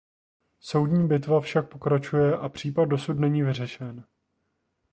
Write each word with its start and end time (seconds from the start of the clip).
Soudní 0.59 1.07
bitva 1.07 1.39
však 1.41 1.69
pokračuje 1.69 2.37
a 2.37 2.49
případ 2.49 2.85
dosud 2.85 3.13
není 3.19 3.43
vyřešen. 3.43 4.03